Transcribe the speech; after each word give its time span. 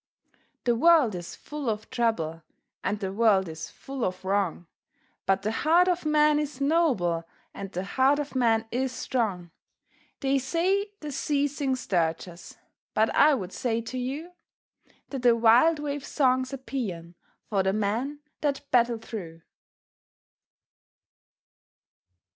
The 0.63 0.73
world 0.73 1.13
is 1.13 1.35
full 1.35 1.69
of 1.69 1.87
trouble, 1.91 2.41
And 2.83 2.99
the 2.99 3.13
world 3.13 3.47
is 3.47 3.69
full 3.69 4.03
of 4.03 4.25
wrong, 4.25 4.65
But 5.27 5.43
the 5.43 5.51
heart 5.51 5.87
of 5.87 6.07
man 6.07 6.39
is 6.39 6.59
noble, 6.59 7.27
And 7.53 7.71
the 7.71 7.83
heart 7.83 8.17
of 8.17 8.33
man 8.33 8.65
is 8.71 8.91
strong! 8.91 9.51
They 10.19 10.39
say 10.39 10.91
the 11.01 11.11
sea 11.11 11.47
sings 11.47 11.85
dirges, 11.87 12.57
But 12.95 13.13
I 13.13 13.35
would 13.35 13.53
say 13.53 13.79
to 13.81 13.97
you 13.99 14.31
That 15.11 15.21
the 15.21 15.35
wild 15.35 15.77
wave's 15.77 16.07
song's 16.07 16.51
a 16.51 16.57
paean 16.57 17.13
For 17.45 17.61
the 17.61 17.71
men 17.73 18.21
that 18.39 18.61
battle 18.71 18.97
through. 18.97 19.43